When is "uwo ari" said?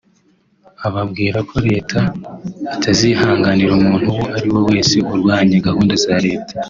4.11-4.47